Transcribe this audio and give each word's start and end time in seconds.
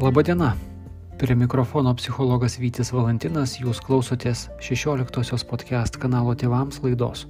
Labadiena. 0.00 0.52
Prie 1.18 1.34
mikrofono 1.34 1.94
psichologas 1.96 2.58
Vytis 2.60 2.90
Valantinas, 2.92 3.54
jūs 3.56 3.78
klausotės 3.80 4.42
16-osios 4.60 5.44
podcast 5.48 5.96
kanalo 5.96 6.34
tėvams 6.36 6.82
laidos. 6.84 7.22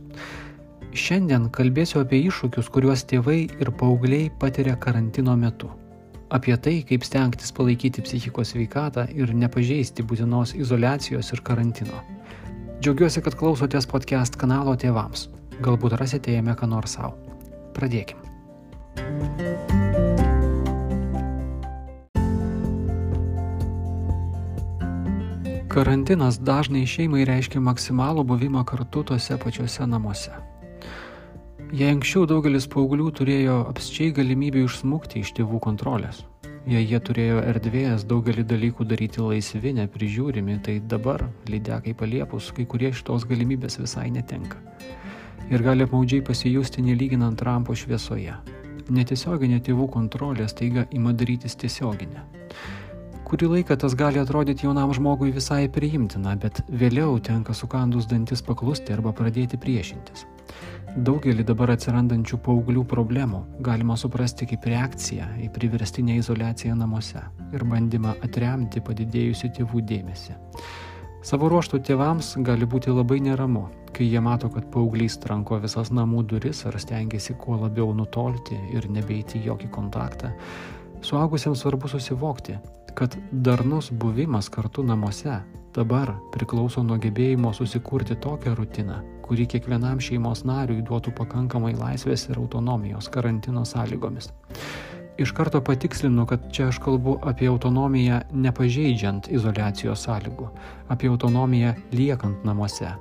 Šiandien 0.91 1.47
kalbėsiu 1.55 2.01
apie 2.03 2.19
iššūkius, 2.27 2.73
kuriuos 2.75 3.07
tėvai 3.07 3.39
ir 3.47 3.71
paaugliai 3.71 4.33
patiria 4.43 4.75
karantino 4.83 5.37
metu. 5.39 5.71
Apie 6.35 6.59
tai, 6.59 6.81
kaip 6.89 7.07
stengtis 7.07 7.55
palaikyti 7.55 8.03
psichikos 8.03 8.51
sveikatą 8.57 9.07
ir 9.15 9.31
nepažeisti 9.31 10.03
būtinos 10.03 10.57
izolacijos 10.59 11.31
ir 11.37 11.47
karantino. 11.47 12.03
Džiaugiuosi, 12.83 13.23
kad 13.23 13.39
klausotės 13.39 13.87
podcast 13.87 14.35
kanalo 14.43 14.75
tėvams. 14.75 15.29
Galbūt 15.63 16.01
rasite 16.03 16.35
jame 16.35 16.59
ką 16.59 16.67
nors 16.75 16.99
savo. 16.99 17.15
Pradėkim. 17.79 18.19
Karantinas 25.77 26.39
dažnai 26.41 26.87
šeimai 26.89 27.27
reiškia 27.29 27.61
maksimalų 27.61 28.23
buvimą 28.31 28.63
kartu 28.65 29.03
tose 29.11 29.35
pačiuose 29.37 29.85
namuose. 29.85 30.31
Jei 31.77 31.91
anksčiau 31.93 32.23
daugelis 32.31 32.65
paauglių 32.73 33.11
turėjo 33.19 33.57
apsčiai 33.75 34.15
galimybę 34.17 34.63
išsmukti 34.65 35.21
iš 35.21 35.35
tėvų 35.37 35.61
kontrolės, 35.67 36.23
jei 36.65 36.81
jie 36.81 37.01
turėjo 37.09 37.43
erdvės 37.51 38.07
daugelį 38.09 38.47
dalykų 38.55 38.87
daryti 38.89 39.21
laisvi, 39.21 39.75
neprižiūrimi, 39.83 40.57
tai 40.65 40.79
dabar, 40.95 41.27
lydekai 41.53 41.93
paliepus, 41.93 42.49
kai 42.57 42.65
kurie 42.65 42.95
šitos 42.97 43.29
galimybės 43.29 43.77
visai 43.83 44.09
netenka. 44.17 44.57
Ir 45.53 45.61
gali 45.61 45.85
apmaudžiai 45.85 46.25
pasijusti 46.25 46.87
nelyginant 46.89 47.45
rampo 47.45 47.77
šviesoje. 47.77 48.41
Netiesioginė 48.89 49.61
tėvų 49.69 49.93
kontrolė 49.93 50.49
staiga 50.49 50.89
ima 50.97 51.13
darytis 51.13 51.61
tiesioginė. 51.61 52.25
Kurį 53.27 53.49
laiką 53.51 53.75
tas 53.83 53.97
gali 53.99 54.21
atrodyti 54.23 54.69
jaunam 54.69 54.93
žmogui 54.95 55.33
visai 55.35 55.65
priimtina, 55.67 56.37
bet 56.39 56.61
vėliau 56.71 57.17
tenka 57.19 57.57
sukandus 57.59 58.07
dantis 58.07 58.39
paklusti 58.47 58.95
arba 58.95 59.11
pradėti 59.11 59.59
priešintis. 59.59 60.29
Daugelį 61.09 61.43
dabar 61.49 61.73
atsirandančių 61.75 62.39
paauglių 62.47 62.85
problemų 62.87 63.41
galima 63.67 63.97
suprasti 63.99 64.47
kaip 64.47 64.69
reakciją 64.71 65.27
į 65.43 65.49
priverstinę 65.57 66.21
izolaciją 66.21 66.77
namuose 66.79 67.25
ir 67.51 67.67
bandymą 67.67 68.15
atremti 68.29 68.85
padidėjusi 68.87 69.51
tėvų 69.59 69.83
dėmesį. 69.91 70.39
Savo 71.27 71.51
ruoštų 71.51 71.83
tėvams 71.91 72.31
gali 72.47 72.71
būti 72.71 72.95
labai 72.95 73.19
neramu, 73.27 73.65
kai 73.91 74.07
jie 74.07 74.23
mato, 74.23 74.53
kad 74.55 74.71
paauglys 74.71 75.19
tranko 75.19 75.59
visas 75.67 75.91
namų 75.91 76.23
duris 76.31 76.63
ar 76.71 76.79
stengiasi 76.79 77.35
kuo 77.43 77.59
labiau 77.65 77.91
nutolti 77.91 78.63
ir 78.71 78.87
nebeiti 78.87 79.43
jokį 79.51 79.75
kontaktą. 79.75 80.31
Suaugusiems 81.03 81.67
svarbu 81.67 81.91
susivokti, 81.91 82.55
kad 82.97 83.17
darnus 83.31 83.91
buvimas 83.93 84.49
kartu 84.49 84.83
namuose 84.83 85.37
dabar 85.77 86.15
priklauso 86.33 86.81
nuo 86.83 86.97
gebėjimo 86.97 87.53
susikurti 87.53 88.17
tokią 88.25 88.55
rutiną, 88.57 89.03
kuri 89.27 89.45
kiekvienam 89.53 90.01
šeimos 90.01 90.47
nariui 90.49 90.81
duotų 90.87 91.13
pakankamai 91.19 91.75
laisvės 91.77 92.25
ir 92.31 92.41
autonomijos 92.41 93.11
karantino 93.13 93.67
sąlygomis. 93.69 94.31
Iš 95.21 95.33
karto 95.37 95.61
patikslinu, 95.65 96.25
kad 96.29 96.49
čia 96.53 96.71
aš 96.71 96.81
kalbu 96.85 97.19
apie 97.29 97.49
autonomiją 97.53 98.23
nepažeidžiant 98.33 99.29
izolacijos 99.33 100.09
sąlygų, 100.09 100.49
apie 100.93 101.13
autonomiją 101.13 101.73
liekant 101.93 102.45
namuose. 102.49 102.97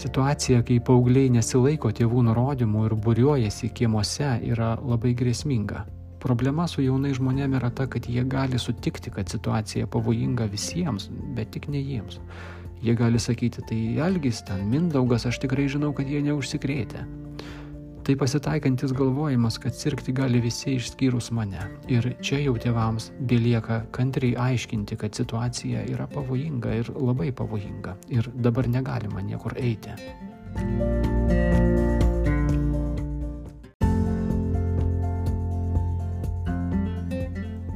Situacija, 0.00 0.62
kai 0.66 0.78
paaugliai 0.80 1.30
nesilaiko 1.34 1.90
tėvų 1.94 2.28
nurodymų 2.30 2.86
ir 2.88 3.00
būriuojasi 3.04 3.74
kiemuose, 3.74 4.36
yra 4.54 4.76
labai 4.80 5.18
grėsminga. 5.18 5.84
Problema 6.20 6.66
su 6.68 6.82
jaunai 6.84 7.14
žmonėmis 7.16 7.60
yra 7.60 7.70
ta, 7.72 7.86
kad 7.88 8.04
jie 8.08 8.24
gali 8.28 8.58
sutikti, 8.60 9.12
kad 9.14 9.32
situacija 9.32 9.88
pavojinga 9.88 10.50
visiems, 10.52 11.08
bet 11.36 11.54
tik 11.56 11.70
ne 11.72 11.80
jiems. 11.80 12.20
Jie 12.84 12.94
gali 12.96 13.20
sakyti, 13.20 13.64
tai 13.68 13.80
Algis, 14.04 14.42
ten 14.44 14.68
Mindaugas, 14.68 15.26
aš 15.28 15.40
tikrai 15.40 15.68
žinau, 15.68 15.92
kad 15.96 16.08
jie 16.08 16.22
neužsikrėtė. 16.24 17.04
Tai 18.04 18.16
pasitaikantis 18.16 18.92
galvojimas, 18.96 19.58
kad 19.60 19.76
sirgti 19.76 20.12
gali 20.16 20.40
visi 20.40 20.72
išskyrus 20.78 21.28
mane. 21.36 21.60
Ir 21.92 22.08
čia 22.24 22.40
jau 22.40 22.56
tėvams 22.60 23.10
belieka 23.20 23.82
kantriai 23.94 24.34
aiškinti, 24.48 24.96
kad 25.00 25.14
situacija 25.14 25.84
yra 25.92 26.08
pavojinga 26.10 26.74
ir 26.80 26.92
labai 26.96 27.30
pavojinga. 27.36 27.96
Ir 28.16 28.32
dabar 28.34 28.68
negalima 28.72 29.22
niekur 29.22 29.56
eiti. 29.60 29.96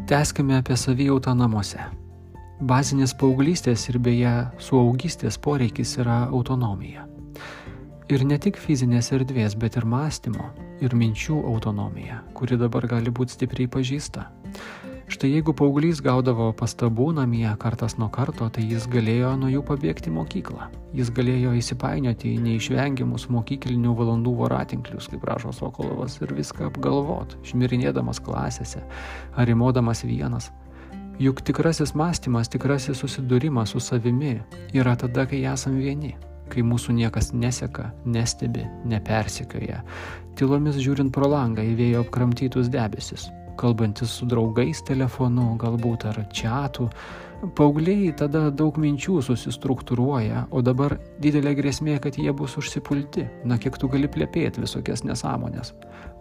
Teskime 0.05 0.59
apie 0.61 0.77
savijautą 0.77 1.33
namuose. 1.33 1.81
Bazinis 2.61 3.15
paauglystės 3.17 3.87
ir 3.89 3.97
beje 4.05 4.33
suaugystės 4.61 5.39
poreikis 5.41 5.95
yra 5.97 6.19
autonomija. 6.27 7.07
Ir 8.13 8.27
ne 8.29 8.37
tik 8.37 8.61
fizinės 8.61 9.09
erdvės, 9.17 9.57
bet 9.57 9.79
ir 9.81 9.87
mąstymo 9.89 10.51
ir 10.85 10.93
minčių 10.93 11.39
autonomija, 11.49 12.19
kuri 12.37 12.61
dabar 12.61 12.85
gali 12.91 13.09
būti 13.17 13.33
stipriai 13.39 13.71
pažįsta. 13.79 14.27
Štai 15.05 15.35
jeigu 15.35 15.53
paauglys 15.53 15.99
gaudavo 16.01 16.47
pastabų 16.57 17.11
namie 17.19 17.45
kartas 17.61 17.99
nuo 18.01 18.07
karto, 18.09 18.47
tai 18.49 18.63
jis 18.65 18.87
galėjo 18.89 19.35
nuo 19.37 19.51
jų 19.53 19.61
pabėgti 19.69 20.09
mokyklą. 20.09 20.71
Jis 20.97 21.11
galėjo 21.13 21.53
įsipainioti 21.59 22.31
į 22.33 22.39
neišvengiamus 22.47 23.27
mokyklinių 23.35 23.93
valandų 23.99 24.33
voratinklius, 24.39 25.11
kaip 25.13 25.27
rašo 25.29 25.53
Sokolovas, 25.53 26.17
ir 26.25 26.33
viską 26.33 26.71
apgalvot, 26.71 27.37
šmirinėdamas 27.45 28.23
klasėse, 28.25 28.81
ar 29.37 29.53
įmodamas 29.53 30.07
vienas. 30.09 30.49
Juk 31.21 31.45
tikrasis 31.45 31.93
mąstymas, 31.93 32.49
tikrasis 32.49 33.05
susidūrimas 33.05 33.77
su 33.77 33.85
savimi 33.85 34.39
yra 34.73 34.97
tada, 34.97 35.29
kai 35.29 35.45
esam 35.53 35.77
vieni, 35.85 36.17
kai 36.49 36.65
mūsų 36.65 36.97
niekas 36.97 37.35
neseka, 37.37 37.91
nestebi, 38.09 38.65
nepersikioja, 38.89 39.85
tylomis 40.41 40.81
žiūrint 40.81 41.13
pro 41.13 41.29
langą 41.29 41.61
į 41.61 41.77
vėjo 41.85 42.07
apkramtytus 42.09 42.73
debesis 42.73 43.29
kalbantis 43.57 44.13
su 44.19 44.27
draugais 44.29 44.83
telefonu, 44.87 45.55
galbūt 45.61 46.09
ar 46.11 46.21
čiatu. 46.35 46.89
Paugliai 47.57 48.13
tada 48.17 48.47
daug 48.55 48.77
minčių 48.81 49.19
susistruktūruoja, 49.27 50.47
o 50.51 50.63
dabar 50.65 50.97
didelė 51.21 51.53
grėsmė, 51.59 51.99
kad 52.01 52.17
jie 52.17 52.33
bus 52.33 52.57
užsipulti. 52.61 53.27
Na, 53.45 53.59
kiek 53.61 53.77
tu 53.79 53.91
gali 53.93 54.09
plėpėti 54.09 54.65
visokias 54.65 55.05
nesąmonės. 55.05 55.75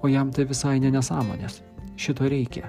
O 0.04 0.12
jam 0.12 0.34
tai 0.36 0.48
visai 0.50 0.80
ne 0.84 0.92
nesąmonės. 0.92 1.62
Šito 1.96 2.28
reikia. 2.28 2.68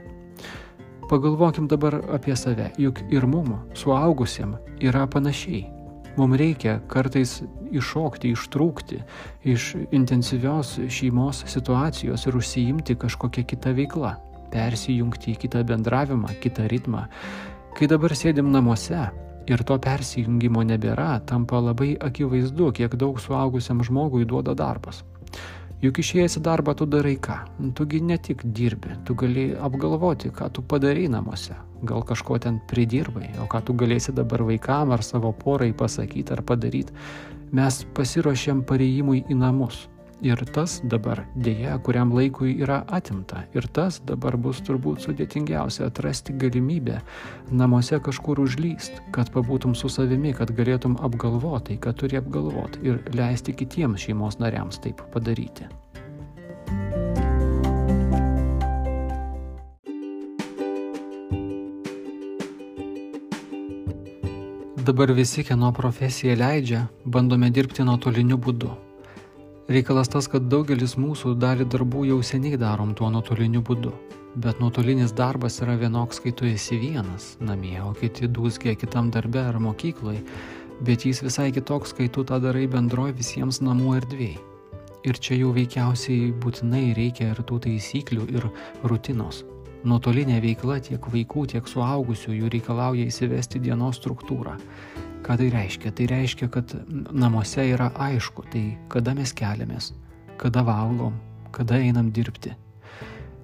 Pagalvokim 1.10 1.66
dabar 1.68 1.98
apie 2.14 2.36
save, 2.36 2.70
juk 2.80 3.02
ir 3.12 3.26
mum, 3.26 3.56
suaugusiem, 3.76 4.54
yra 4.80 5.04
panašiai. 5.10 5.64
Mums 6.14 6.38
reikia 6.38 6.76
kartais 6.86 7.40
iššokti, 7.74 8.30
ištrūkti 8.36 9.00
iš 9.50 9.72
intensyvios 9.90 10.76
šeimos 10.86 11.42
situacijos 11.50 12.28
ir 12.28 12.38
užsiimti 12.38 12.94
kažkokią 13.02 13.42
kitą 13.50 13.74
veiklą 13.74 14.14
persijungti 14.54 15.34
į 15.34 15.40
kitą 15.44 15.64
bendravimą, 15.66 16.36
kitą 16.42 16.68
ritmą. 16.70 17.04
Kai 17.74 17.90
dabar 17.90 18.14
sėdim 18.14 18.52
namuose 18.54 19.08
ir 19.50 19.64
to 19.66 19.76
persijungimo 19.82 20.62
nebėra, 20.64 21.18
tampa 21.28 21.60
labai 21.60 21.94
akivaizdu, 22.00 22.70
kiek 22.78 22.94
daug 23.00 23.20
suaugusiam 23.20 23.82
žmogui 23.84 24.24
duoda 24.28 24.54
darbas. 24.56 25.02
Juk 25.84 25.98
išėjęs 26.00 26.38
į 26.38 26.40
darbą 26.46 26.72
tu 26.78 26.86
darai 26.88 27.16
ką? 27.20 27.34
Tugi 27.76 27.98
ne 28.00 28.16
tik 28.16 28.46
dirbi, 28.56 28.94
tu 29.04 29.16
gali 29.20 29.50
apgalvoti, 29.52 30.30
ką 30.32 30.48
tu 30.54 30.62
padarai 30.64 31.10
namuose. 31.12 31.56
Gal 31.84 32.06
kažko 32.08 32.38
ten 32.40 32.62
pridirbai, 32.70 33.34
o 33.42 33.48
ką 33.50 33.60
tu 33.66 33.76
galėsi 33.76 34.14
dabar 34.16 34.46
vaikam 34.48 34.94
ar 34.96 35.04
savo 35.04 35.34
porai 35.36 35.74
pasakyti 35.76 36.32
ar 36.32 36.40
padaryti. 36.46 36.94
Mes 37.52 37.82
pasiruošėm 37.98 38.64
pareimui 38.64 39.26
į 39.28 39.36
namus 39.36 39.84
Ir 40.24 40.40
tas 40.56 40.78
dabar 40.88 41.20
dėja 41.36 41.74
kuriam 41.84 42.14
laikui 42.16 42.54
yra 42.64 42.78
atimta. 42.96 43.42
Ir 43.52 43.66
tas 43.76 43.98
dabar 44.08 44.38
bus 44.40 44.62
turbūt 44.64 45.02
sudėtingiausia 45.04 45.90
atrasti 45.90 46.32
galimybę 46.40 47.02
namuose 47.52 47.98
kažkur 48.00 48.40
užlyst, 48.40 49.02
kad 49.12 49.28
pabūtum 49.34 49.74
su 49.76 49.90
savimi, 49.92 50.32
kad 50.32 50.48
galėtum 50.56 50.96
apgalvotai, 51.04 51.76
kad 51.76 51.98
turi 52.00 52.16
apgalvoti 52.16 52.80
ir 52.88 53.02
leisti 53.12 53.52
kitiems 53.52 54.06
šeimos 54.06 54.40
nariams 54.40 54.80
taip 54.80 55.04
padaryti. 55.12 55.68
Dabar 64.88 65.12
visi, 65.12 65.44
kieno 65.44 65.68
profesija 65.76 66.32
leidžia, 66.40 66.86
bandome 67.04 67.52
dirbti 67.52 67.84
nuotoliniu 67.84 68.40
būdu 68.40 68.72
Reikalas 69.64 70.10
tas, 70.12 70.26
kad 70.28 70.44
daugelis 70.52 70.92
mūsų 71.00 71.38
dalį 71.40 71.64
darbų 71.72 72.02
jau 72.10 72.18
seniai 72.20 72.58
darom 72.60 72.90
tuo 72.92 73.08
nuotoliniu 73.08 73.62
būdu. 73.64 73.94
Bet 74.36 74.58
nuotolinis 74.60 75.14
darbas 75.16 75.56
yra 75.64 75.78
vienoks, 75.80 76.18
kai 76.20 76.34
tu 76.36 76.44
esi 76.44 76.76
vienas 76.76 77.30
namie, 77.40 77.78
o 77.80 77.94
kiti 77.96 78.28
dūzgia 78.28 78.74
kitam 78.76 79.08
darbe 79.14 79.40
ar 79.40 79.56
mokykloje, 79.56 80.20
bet 80.84 81.06
jis 81.08 81.22
visai 81.24 81.48
kitoks, 81.56 81.94
kai 81.96 82.10
tu 82.12 82.26
tą 82.28 82.42
darai 82.44 82.66
bendroji 82.68 83.16
visiems 83.22 83.62
namų 83.64 83.94
erdvėjai. 84.02 84.42
Ir 85.08 85.20
čia 85.24 85.40
jau 85.40 85.54
veikiausiai 85.56 86.34
būtinai 86.44 86.90
reikia 86.98 87.30
ir 87.32 87.40
tų 87.40 87.62
taisyklių 87.64 88.28
ir 88.36 88.50
rutinos. 88.84 89.44
nuotolinė 89.84 90.40
veikla 90.40 90.78
tiek 90.80 91.08
vaikų, 91.12 91.46
tiek 91.52 91.66
suaugusiųjų 91.68 92.52
reikalauja 92.52 93.04
įsivesti 93.08 93.60
dienos 93.60 94.00
struktūrą. 94.00 94.56
Ką 95.24 95.38
tai 95.40 95.48
reiškia? 95.52 95.92
Tai 95.96 96.08
reiškia, 96.10 96.48
kad 96.52 96.74
namuose 97.12 97.64
yra 97.72 97.88
aišku, 98.06 98.44
tai 98.52 98.64
kada 98.92 99.14
mes 99.16 99.32
keliamės, 99.36 99.92
kada 100.40 100.64
valgom, 100.66 101.16
kada 101.54 101.80
einam 101.80 102.10
dirbti. 102.12 102.52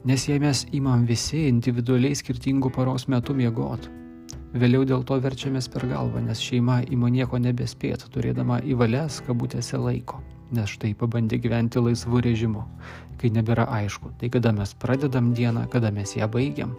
Nes 0.05 0.27
jei 0.29 0.41
mes 0.41 0.67
įmam 0.77 1.07
visi 1.09 1.47
individualiai 1.49 2.17
skirtingų 2.17 2.73
paros 2.77 3.07
metų 3.09 3.37
miegot, 3.37 3.89
vėliau 4.53 4.85
dėl 4.89 5.07
to 5.09 5.21
verčiamės 5.21 5.69
per 5.73 5.89
galvą, 5.89 6.25
nes 6.25 6.41
šeima 6.41 6.83
įma 6.89 7.13
nieko 7.13 7.41
nebespėt, 7.41 8.09
turėdama 8.13 8.61
įvalės 8.65 9.23
kabutėse 9.29 9.81
laiko 9.81 10.21
nes 10.55 10.71
štai 10.75 10.93
pabandė 10.99 11.39
gyventi 11.43 11.81
laisvu 11.83 12.21
režimu, 12.25 12.65
kai 13.21 13.31
nebėra 13.35 13.67
aišku, 13.71 14.13
tai 14.21 14.31
kada 14.33 14.53
mes 14.55 14.75
pradedam 14.83 15.33
dieną, 15.37 15.67
kada 15.71 15.93
mes 15.95 16.17
ją 16.17 16.29
baigiam. 16.31 16.75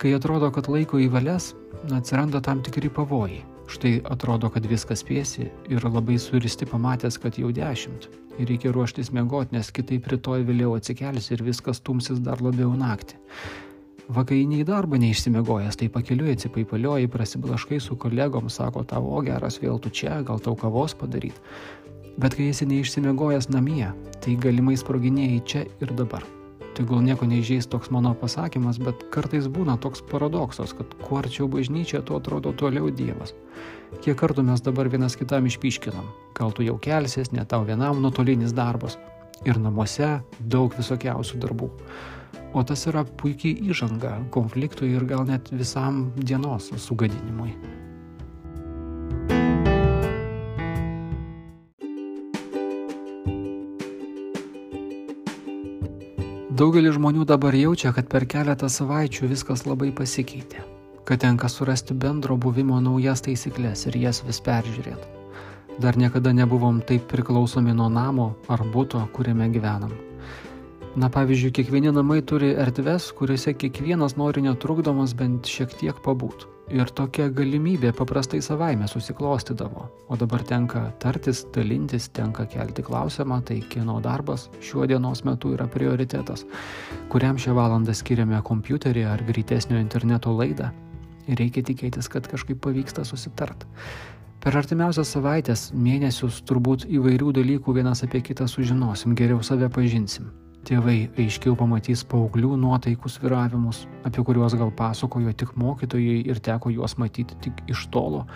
Kai 0.00 0.14
atrodo, 0.16 0.50
kad 0.54 0.70
laiko 0.72 0.98
įvalės, 1.02 1.52
atsiranda 1.92 2.40
tam 2.42 2.62
tikri 2.64 2.90
pavojai. 2.90 3.42
Štai 3.70 4.00
atrodo, 4.10 4.48
kad 4.50 4.64
viskas 4.66 5.04
spėsi 5.04 5.46
ir 5.70 5.84
labai 5.86 6.16
suristi 6.18 6.66
pamatęs, 6.66 7.20
kad 7.22 7.36
jau 7.38 7.52
dešimt. 7.54 8.08
Ir 8.40 8.48
reikia 8.50 8.72
ruoštis 8.74 9.12
mėgoti, 9.14 9.54
nes 9.54 9.70
kitaip 9.70 10.08
rytoj 10.10 10.42
vėliau 10.48 10.74
atsikelsi 10.74 11.36
ir 11.36 11.44
viskas 11.46 11.78
tumsis 11.86 12.18
dar 12.24 12.42
labiau 12.42 12.72
naktį. 12.74 13.20
Vakainiai 14.10 14.66
darbą 14.66 14.98
neišsimegojęs, 14.98 15.78
tai 15.78 15.86
pakeliui 15.94 16.34
atsipaipalioji, 16.34 17.12
prasiblaškai 17.14 17.78
su 17.78 17.94
kolegom, 17.94 18.50
sako 18.50 18.82
tavo, 18.82 19.14
geras 19.22 19.60
vėl 19.62 19.78
tu 19.78 19.94
čia, 19.94 20.18
gal 20.26 20.42
tau 20.42 20.56
kavos 20.58 20.96
padaryti. 20.98 21.38
Bet 22.18 22.34
kai 22.34 22.50
esi 22.50 22.66
neišsimiegojęs 22.66 23.52
namie, 23.54 23.86
tai 24.18 24.34
galimai 24.34 24.74
sproginėjai 24.82 25.40
čia 25.46 25.66
ir 25.78 25.94
dabar. 25.94 26.26
Gal 26.80 27.02
nieko 27.04 27.26
neižeis 27.28 27.66
toks 27.68 27.90
mano 27.92 28.14
pasakymas, 28.16 28.78
bet 28.80 29.02
kartais 29.12 29.48
būna 29.52 29.74
toks 29.82 30.00
paradoksas, 30.08 30.72
kad 30.76 30.94
kuo 31.02 31.18
arčiau 31.20 31.48
bažnyčia, 31.52 32.00
tuo 32.00 32.16
atrodo 32.16 32.54
toliau 32.56 32.88
Dievas. 32.88 33.34
Kiek 34.00 34.16
kartų 34.16 34.46
mes 34.46 34.62
dabar 34.64 34.88
vienas 34.88 35.18
kitam 35.20 35.48
išpiškinam, 35.50 36.06
gal 36.38 36.54
tu 36.56 36.64
jau 36.64 36.78
kelsies, 36.80 37.34
ne 37.36 37.44
tau 37.44 37.66
vienam 37.68 38.00
nuotolinis 38.00 38.56
darbas. 38.56 38.96
Ir 39.44 39.60
namuose 39.60 40.20
daug 40.40 40.72
visokiausių 40.76 41.42
darbų. 41.44 41.68
O 42.56 42.64
tas 42.66 42.86
yra 42.88 43.04
puikiai 43.04 43.70
įžanga 43.70 44.16
konfliktui 44.34 44.90
ir 44.94 45.04
gal 45.08 45.26
net 45.28 45.52
visam 45.52 46.08
dienos 46.16 46.72
sugadinimui. 46.80 47.54
Daugelis 56.60 56.92
žmonių 56.98 57.22
dabar 57.24 57.54
jaučia, 57.56 57.88
kad 57.96 58.10
per 58.12 58.26
keletą 58.28 58.68
savaičių 58.68 59.30
viskas 59.30 59.62
labai 59.64 59.86
pasikeitė, 59.96 60.60
kad 61.08 61.22
tenka 61.22 61.48
surasti 61.48 61.94
bendro 61.96 62.34
buvimo 62.36 62.76
naujas 62.84 63.24
taisyklės 63.24 63.86
ir 63.88 63.96
jas 63.96 64.20
vis 64.26 64.42
peržiūrėti. 64.44 65.08
Dar 65.80 65.96
niekada 65.96 66.34
nebuvom 66.36 66.82
taip 66.84 67.06
priklausomi 67.08 67.72
nuo 67.72 67.88
namo 67.88 68.26
ar 68.52 68.60
būto, 68.74 69.00
kuriame 69.16 69.48
gyvenam. 69.54 69.94
Na 71.00 71.08
pavyzdžiui, 71.08 71.54
kiekvieni 71.56 71.94
namai 71.96 72.20
turi 72.20 72.52
erdves, 72.52 73.08
kuriuose 73.16 73.56
kiekvienas 73.56 74.18
nori 74.20 74.44
netrukdomas 74.44 75.16
bent 75.16 75.48
šiek 75.48 75.72
tiek 75.80 76.04
pabūti. 76.04 76.44
Ir 76.70 76.86
tokia 76.94 77.24
galimybė 77.34 77.90
paprastai 77.98 78.38
savaime 78.46 78.86
susiklostydavo. 78.86 79.88
O 80.06 80.18
dabar 80.18 80.44
tenka 80.46 80.84
tartis, 81.02 81.40
dalintis, 81.50 82.06
tenka 82.14 82.44
kelti 82.46 82.84
klausimą, 82.86 83.40
tai 83.48 83.56
kieno 83.72 83.96
darbas 84.04 84.46
šiuo 84.62 84.86
dienos 84.86 85.24
metu 85.26 85.50
yra 85.56 85.66
prioritetas, 85.66 86.44
kuriam 87.10 87.40
šią 87.42 87.56
valandą 87.58 87.94
skiriame 87.98 88.38
kompiuterį 88.46 89.02
ar 89.10 89.24
greitesnio 89.26 89.80
interneto 89.82 90.30
laidą. 90.36 90.70
Ir 91.26 91.42
reikia 91.42 91.64
tikėtis, 91.66 92.06
kad 92.10 92.30
kažkaip 92.30 92.62
pavyksta 92.62 93.02
susitart. 93.08 93.66
Per 94.40 94.54
artimiausias 94.56 95.10
savaitės, 95.16 95.66
mėnesius 95.74 96.38
turbūt 96.46 96.86
įvairių 96.86 97.34
dalykų 97.40 97.74
vienas 97.80 98.06
apie 98.06 98.22
kitą 98.30 98.46
sužinosim, 98.48 99.18
geriau 99.18 99.42
save 99.42 99.68
pažinsim. 99.74 100.30
Tėvai 100.68 101.08
aiškiau 101.16 101.54
pamatys 101.56 102.02
paauglių 102.04 102.52
nuotaikų 102.60 103.08
sviravimus, 103.08 103.86
apie 104.04 104.20
kuriuos 104.26 104.54
gal 104.60 104.68
pasakojo 104.76 105.32
tik 105.32 105.54
mokytojai 105.56 106.18
ir 106.28 106.40
teko 106.44 106.72
juos 106.74 106.98
matyti 107.00 107.38
tik 107.40 107.62
iš 107.72 107.86
tolo. 107.94 108.26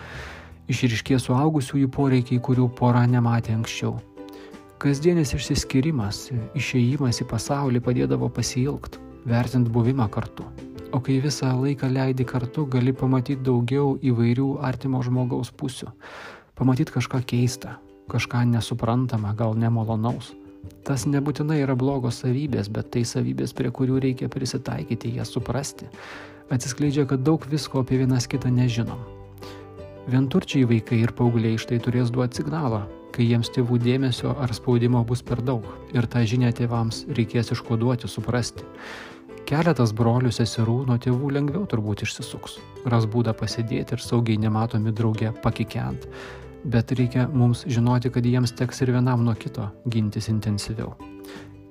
Išriškė 0.65 1.19
suaugusiųjų 1.21 1.91
poreikiai, 1.93 2.41
kurių 2.41 2.65
pora 2.79 3.03
nematė 3.05 3.53
anksčiau. 3.53 3.99
Kasdienis 4.81 5.35
išsiskirimas, 5.37 6.31
išėjimas 6.57 7.21
į 7.21 7.27
pasaulį 7.29 7.83
padėdavo 7.85 8.31
pasilgti, 8.33 8.99
vertint 9.29 9.69
buvimą 9.69 10.09
kartu. 10.11 10.47
O 10.95 11.01
kai 11.05 11.19
visą 11.21 11.51
laiką 11.59 11.91
leidi 11.93 12.25
kartu, 12.25 12.65
gali 12.65 12.93
pamatyti 12.93 13.45
daugiau 13.45 13.93
įvairių 14.01 14.49
artimo 14.65 15.03
žmogaus 15.05 15.53
pusių. 15.53 15.91
Pamatyti 16.57 16.97
kažką 16.97 17.21
keistą, 17.29 17.77
kažką 18.09 18.45
nesuprantamą, 18.49 19.35
gal 19.37 19.53
nemalonaus. 19.59 20.33
Tas 20.85 21.07
nebūtinai 21.09 21.61
yra 21.63 21.75
blogos 21.79 22.21
savybės, 22.23 22.69
bet 22.73 22.91
tai 22.93 23.05
savybės, 23.07 23.55
prie 23.57 23.71
kurių 23.73 23.99
reikia 24.03 24.29
prisitaikyti, 24.31 25.15
jas 25.17 25.33
suprasti. 25.35 25.89
Atsiskleidžia, 26.53 27.07
kad 27.09 27.23
daug 27.25 27.45
visko 27.49 27.81
apie 27.81 27.97
vienas 28.03 28.27
kitą 28.29 28.51
nežinom. 28.53 29.01
Vienturčiai 30.05 30.67
vaikai 30.69 30.99
ir 31.01 31.15
paaugliai 31.17 31.57
štai 31.57 31.79
turės 31.81 32.11
duoti 32.13 32.43
signalą, 32.43 32.83
kai 33.15 33.25
jiems 33.25 33.49
tėvų 33.55 33.79
dėmesio 33.81 34.35
ar 34.37 34.53
spaudimo 34.53 35.01
bus 35.07 35.23
per 35.25 35.41
daug 35.41 35.65
ir 35.95 36.05
tą 36.05 36.21
žinią 36.29 36.51
tėvams 36.53 37.05
reikės 37.17 37.49
iškoduoti, 37.55 38.11
suprasti. 38.11 38.67
Keletas 39.49 39.93
brolių 39.97 40.29
seserų 40.33 40.79
nuo 40.89 40.97
tėvų 41.01 41.31
lengviau 41.35 41.65
turbūt 41.69 42.01
išsisuks, 42.05 42.59
ras 42.89 43.05
būdą 43.09 43.33
pasidėti 43.37 43.93
ir 43.97 44.01
saugiai 44.01 44.39
nematomi 44.41 44.93
drauge 44.93 45.29
pakikent, 45.43 46.05
bet 46.65 46.91
reikia 46.97 47.27
mums 47.31 47.63
žinoti, 47.69 48.09
kad 48.09 48.25
jiems 48.25 48.55
teks 48.57 48.81
ir 48.81 48.91
vienam 48.95 49.23
nuo 49.25 49.35
kito 49.37 49.69
gintis 49.91 50.29
intensyviau. 50.31 50.95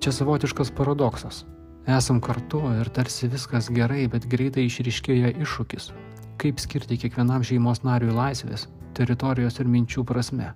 Čia 0.01 0.13
savotiškas 0.13 0.71
paradoksas. 0.77 1.45
Esam 1.91 2.21
kartu 2.21 2.63
ir 2.81 2.89
tarsi 2.89 3.29
viskas 3.29 3.69
gerai, 3.73 4.07
bet 4.09 4.29
greitai 4.31 4.67
išriškėja 4.69 5.35
iššūkis. 5.45 5.91
Kaip 6.41 6.63
skirti 6.63 6.99
kiekvienam 7.01 7.45
šeimos 7.45 7.83
nariui 7.85 8.15
laisvės, 8.15 8.69
teritorijos 8.97 9.61
ir 9.61 9.69
minčių 9.71 10.05
prasme. 10.09 10.53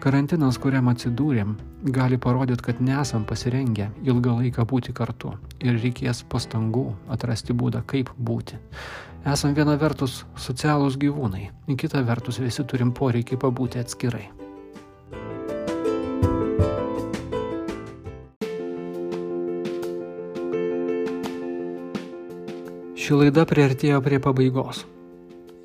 Karantinas, 0.00 0.56
kuriam 0.56 0.88
atsidūrėm, 0.88 1.54
gali 1.92 2.16
parodyti, 2.16 2.64
kad 2.64 2.78
nesam 2.80 3.26
pasirengę 3.28 3.90
ilgą 4.08 4.38
laiką 4.38 4.64
būti 4.68 4.94
kartu 4.96 5.34
ir 5.60 5.76
reikės 5.76 6.22
pastangų 6.24 6.86
atrasti 7.12 7.52
būdą, 7.52 7.82
kaip 7.84 8.08
būti. 8.16 8.56
Esam 9.20 9.52
viena 9.52 9.74
vertus 9.76 10.22
socialūs 10.40 10.94
gyvūnai, 10.96 11.50
kita 11.76 12.00
vertus 12.08 12.38
visi 12.40 12.64
turim 12.64 12.88
poreikį 12.96 13.36
pabūti 13.42 13.76
atskirai. 13.76 14.30
Ši 22.96 23.18
laida 23.18 23.44
priartėjo 23.44 23.98
prie 24.00 24.20
pabaigos. 24.24 24.86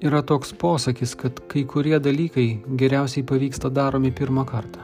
Yra 0.04 0.20
toks 0.28 0.52
posakis, 0.60 1.14
kad 1.16 1.40
kai 1.48 1.64
kurie 1.64 1.96
dalykai 1.96 2.48
geriausiai 2.76 3.24
pavyksta 3.24 3.72
daromi 3.72 4.12
pirmą 4.12 4.44
kartą, 4.50 4.84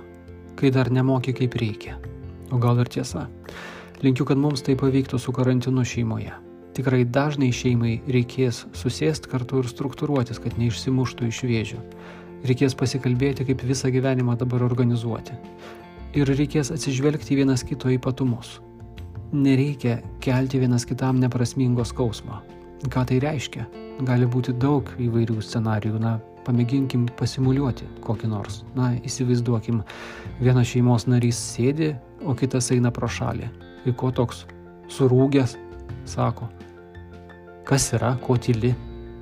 kai 0.55 0.71
dar 0.71 0.87
nemoki 0.87 1.35
kaip 1.35 1.59
reikia. 1.59 1.97
O 2.51 2.61
gal 2.61 2.79
ir 2.79 2.87
tiesa. 2.87 3.25
Linkiu, 3.99 4.23
kad 4.23 4.39
mums 4.39 4.63
tai 4.63 4.77
pavyktų 4.79 5.19
su 5.19 5.35
karantinu 5.35 5.83
šeimoje. 5.83 6.31
Tikrai 6.71 7.03
dažnai 7.03 7.51
šeimai 7.51 7.97
reikės 8.07 8.63
susėsti 8.77 9.27
kartu 9.31 9.59
ir 9.59 9.67
struktūruotis, 9.67 10.39
kad 10.39 10.55
neišsimuštų 10.59 11.27
iš 11.27 11.41
vėžių. 11.49 11.79
Reikės 12.47 12.75
pasikalbėti, 12.79 13.45
kaip 13.49 13.65
visą 13.67 13.91
gyvenimą 13.93 14.37
dabar 14.39 14.63
organizuoti. 14.65 15.35
Ir 16.15 16.31
reikės 16.31 16.71
atsižvelgti 16.73 17.37
vienas 17.37 17.65
kito 17.67 17.91
ypatumus. 17.91 18.59
Nereikia 19.31 19.99
kelti 20.23 20.59
vienas 20.59 20.87
kitam 20.87 21.19
neprasmingo 21.19 21.85
skausmo. 21.87 22.41
Ką 22.91 23.05
tai 23.07 23.19
reiškia? 23.23 23.67
Gali 24.07 24.25
būti 24.27 24.55
daug 24.57 24.87
įvairių 24.99 25.37
scenarijų. 25.43 25.99
Na, 26.01 26.17
pamėginkim 26.47 27.05
pasimuliuoti 27.19 27.87
kokį 28.05 28.31
nors. 28.31 28.61
Na, 28.77 28.93
įsivaizduokim, 29.05 29.83
vienas 30.41 30.71
šeimos 30.71 31.07
narys 31.09 31.39
sėdi, 31.51 31.93
o 32.25 32.35
kitas 32.37 32.71
eina 32.73 32.91
pro 32.93 33.09
šalį. 33.11 33.49
Ir 33.85 33.95
ko 33.97 34.11
toks 34.15 34.45
surūgęs, 34.91 35.57
sako, 36.05 36.49
Kas 37.63 37.93
yra, 37.93 38.15
ko 38.19 38.35
tyli? 38.41 38.73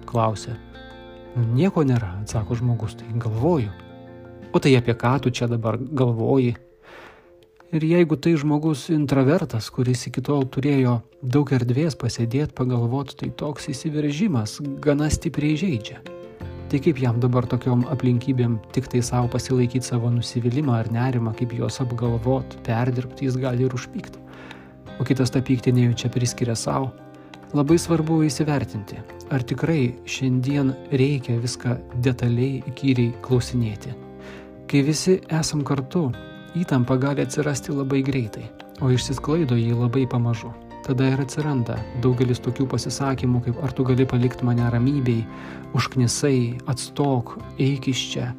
klausia. 0.09 0.55
Nieko 1.53 1.83
nėra, 1.85 2.15
atsako 2.23 2.57
žmogus, 2.57 2.95
tai 2.97 3.07
galvoju. 3.21 3.69
O 4.49 4.61
tai 4.63 4.73
apie 4.79 4.95
ką 4.97 5.19
tu 5.21 5.29
čia 5.29 5.45
dabar 5.51 5.77
galvoji? 5.77 6.55
Ir 7.69 7.83
jeigu 7.85 8.17
tai 8.17 8.33
žmogus 8.41 8.87
introvertas, 8.89 9.67
kuris 9.69 10.07
iki 10.09 10.23
tol 10.25 10.47
turėjo 10.49 10.95
daug 11.21 11.51
erdvės 11.53 11.93
pasėdėti, 12.01 12.55
pagalvoti, 12.57 13.19
tai 13.19 13.29
toks 13.37 13.69
įsiveržimas 13.69 14.57
gana 14.81 15.11
stipriai 15.13 15.59
žaidžia. 15.61 15.99
Tai 16.69 16.79
kaip 16.81 16.97
jam 17.01 17.19
dabar 17.21 17.45
tokiom 17.49 17.85
aplinkybėm 17.93 18.57
tik 18.73 18.89
tai 18.89 19.03
savo 19.05 19.29
pasilaikyti 19.35 19.85
savo 19.85 20.09
nusivylimą 20.15 20.79
ar 20.79 20.89
nerimą, 20.93 21.35
kaip 21.37 21.53
juos 21.53 21.77
apgalvot, 21.85 22.57
perdirbti, 22.65 23.29
jis 23.29 23.37
gali 23.37 23.69
ir 23.69 23.77
užpykti. 23.77 24.28
O 24.99 25.07
kitas 25.07 25.31
tą 25.31 25.41
pyktį 25.45 25.73
nejučia 25.75 26.11
priskiria 26.11 26.57
savo 26.59 26.91
Labai 27.49 27.79
svarbu 27.81 28.19
įsivertinti, 28.27 28.99
ar 29.33 29.41
tikrai 29.41 29.95
šiandien 30.05 30.67
reikia 30.93 31.39
viską 31.41 31.79
detaliai 32.05 32.59
įkyriai 32.69 33.15
klausinėti. 33.25 33.95
Kai 34.69 34.83
visi 34.85 35.15
esam 35.33 35.63
kartu, 35.65 36.11
įtampa 36.53 36.99
gali 37.01 37.25
atsirasti 37.25 37.73
labai 37.73 38.03
greitai, 38.05 38.43
o 38.85 38.91
išsisklaido 38.93 39.57
jį 39.57 39.79
labai 39.79 40.05
pamažu. 40.11 40.51
Tada 40.85 41.09
ir 41.09 41.23
atsiranda 41.25 41.79
daugelis 42.05 42.37
tokių 42.45 42.69
pasisakymų, 42.69 43.41
kaip 43.47 43.65
ar 43.65 43.73
tu 43.73 43.87
gali 43.89 44.05
palikti 44.05 44.45
mane 44.45 44.69
ramybei, 44.69 45.25
užknisai, 45.73 46.59
atstok, 46.69 47.33
eik 47.57 47.89
iš 47.89 48.05
čia. 48.13 48.29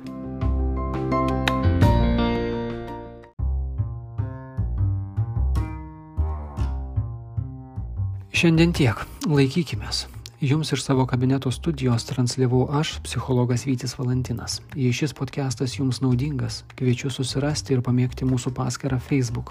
Šiandien 8.31 8.73
tiek, 8.77 9.07
laikykimės. 9.27 10.05
Jums 10.41 10.73
iš 10.73 10.83
savo 10.83 11.07
kabineto 11.07 11.51
studijos 11.51 12.05
transliavau 12.05 12.69
aš, 12.73 12.99
psichologas 13.05 13.67
Vytis 13.67 13.99
Valantinas. 13.99 14.63
Jei 14.75 14.93
šis 14.93 15.13
podcastas 15.13 15.79
jums 15.79 16.01
naudingas, 16.01 16.63
kviečiu 16.79 17.11
susirasti 17.13 17.75
ir 17.75 17.83
pamėgti 17.85 18.25
mūsų 18.25 18.55
paskirtą 18.57 18.97
Facebook. 19.05 19.51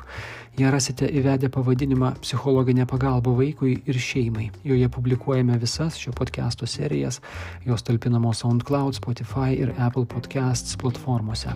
Ją 0.57 0.71
rasite 0.73 1.05
įvedę 1.05 1.51
pavadinimą 1.53 2.09
Psichologinė 2.23 2.87
pagalba 2.89 3.29
vaikui 3.37 3.75
ir 3.85 3.99
šeimai. 4.01 4.47
Joje 4.65 4.89
publikuojame 4.89 5.57
visas 5.61 5.99
šio 6.01 6.09
podcast'o 6.17 6.65
serijas, 6.65 7.21
jos 7.65 7.85
talpinamos 7.85 8.41
SoundCloud, 8.41 8.97
Spotify 8.97 9.59
ir 9.59 9.75
Apple 9.77 10.07
Podcasts 10.09 10.73
platformose. 10.81 11.53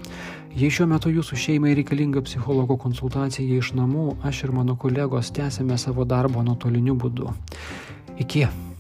Jei 0.54 0.70
šiuo 0.70 0.86
metu 0.92 1.10
jūsų 1.10 1.40
šeimai 1.46 1.74
reikalinga 1.80 2.22
psichologo 2.22 2.78
konsultacija 2.78 3.58
iš 3.58 3.74
namų, 3.82 4.12
aš 4.22 4.44
ir 4.44 4.54
mano 4.54 4.78
kolegos 4.78 5.34
tęsėme 5.34 5.80
savo 5.82 6.06
darbą 6.06 6.46
nuotoliniu 6.46 6.94
būdu. 6.94 7.34
Iki. 8.22 8.73